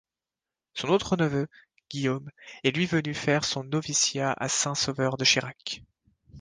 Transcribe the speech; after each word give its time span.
Son 0.73 0.87
autre 0.89 1.15
neveu, 1.15 1.47
Guillaume, 1.91 2.31
est 2.63 2.75
lui 2.75 2.87
venu 2.87 3.13
faire 3.13 3.45
son 3.45 3.63
noviciat 3.63 4.31
à 4.35 4.49
Saint-Sauveur-de-Chirac. 4.49 5.83